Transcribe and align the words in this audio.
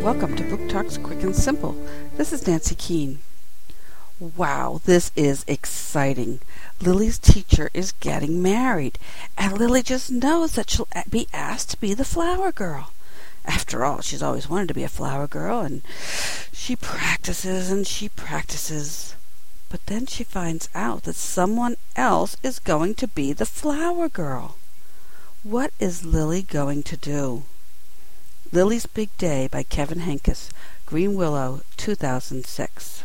Welcome 0.00 0.34
to 0.36 0.44
Book 0.44 0.66
Talks 0.70 0.96
Quick 0.96 1.22
and 1.22 1.36
Simple. 1.36 1.76
This 2.16 2.32
is 2.32 2.46
Nancy 2.46 2.74
Keane. 2.74 3.18
Wow, 4.18 4.80
this 4.86 5.12
is 5.14 5.44
exciting. 5.46 6.40
Lilly's 6.80 7.18
teacher 7.18 7.68
is 7.74 7.92
getting 7.92 8.40
married, 8.40 8.98
and 9.36 9.58
Lilly 9.58 9.82
just 9.82 10.10
knows 10.10 10.54
that 10.54 10.70
she'll 10.70 10.88
be 11.10 11.28
asked 11.34 11.68
to 11.72 11.80
be 11.80 11.92
the 11.92 12.06
flower 12.06 12.50
girl. 12.50 12.92
After 13.44 13.84
all, 13.84 14.00
she's 14.00 14.22
always 14.22 14.48
wanted 14.48 14.68
to 14.68 14.74
be 14.74 14.84
a 14.84 14.88
flower 14.88 15.26
girl, 15.26 15.60
and 15.60 15.82
she 16.50 16.76
practices 16.76 17.70
and 17.70 17.86
she 17.86 18.08
practices. 18.08 19.14
But 19.68 19.84
then 19.84 20.06
she 20.06 20.24
finds 20.24 20.70
out 20.74 21.02
that 21.02 21.14
someone 21.14 21.76
else 21.94 22.38
is 22.42 22.58
going 22.58 22.94
to 22.94 23.06
be 23.06 23.34
the 23.34 23.44
flower 23.44 24.08
girl. 24.08 24.56
What 25.42 25.74
is 25.78 26.06
Lilly 26.06 26.40
going 26.40 26.84
to 26.84 26.96
do? 26.96 27.42
Lilly's 28.52 28.86
Big 28.86 29.16
Day 29.16 29.46
by 29.46 29.62
Kevin 29.62 30.00
Henkes, 30.00 30.50
Greenwillow, 30.84 31.62
2006. 31.76 33.04